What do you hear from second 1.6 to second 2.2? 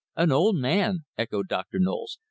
Knowles.